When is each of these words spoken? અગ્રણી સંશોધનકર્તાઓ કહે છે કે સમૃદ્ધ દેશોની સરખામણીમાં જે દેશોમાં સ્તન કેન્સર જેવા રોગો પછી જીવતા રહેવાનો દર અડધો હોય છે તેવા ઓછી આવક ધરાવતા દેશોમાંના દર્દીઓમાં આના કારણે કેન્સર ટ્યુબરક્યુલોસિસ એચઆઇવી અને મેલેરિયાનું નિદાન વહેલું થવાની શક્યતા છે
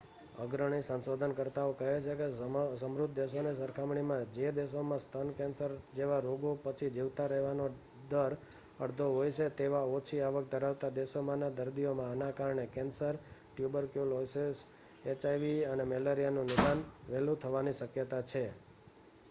અગ્રણી 0.43 0.85
સંશોધનકર્તાઓ 0.85 1.71
કહે 1.79 1.89
છે 2.05 2.13
કે 2.19 2.27
સમૃદ્ધ 2.77 3.15
દેશોની 3.15 3.57
સરખામણીમાં 3.57 4.29
જે 4.35 4.47
દેશોમાં 4.53 5.01
સ્તન 5.01 5.29
કેન્સર 5.33 5.71
જેવા 5.93 6.21
રોગો 6.21 6.51
પછી 6.63 6.89
જીવતા 6.89 7.27
રહેવાનો 7.27 7.65
દર 8.09 8.33
અડધો 8.79 9.05
હોય 9.09 9.31
છે 9.31 9.47
તેવા 9.55 9.91
ઓછી 9.91 10.21
આવક 10.21 10.45
ધરાવતા 10.49 10.91
દેશોમાંના 10.91 11.55
દર્દીઓમાં 11.57 12.09
આના 12.09 12.31
કારણે 12.31 12.65
કેન્સર 12.69 13.15
ટ્યુબરક્યુલોસિસ 13.51 14.57
એચઆઇવી 15.05 15.59
અને 15.65 15.83
મેલેરિયાનું 15.85 16.47
નિદાન 16.47 16.79
વહેલું 17.07 17.37
થવાની 17.37 17.79
શક્યતા 17.79 18.23
છે 18.23 18.43